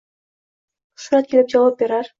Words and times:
Shuhrat 1.05 1.31
kelib 1.35 1.55
javob 1.57 1.81
berar 1.85 2.07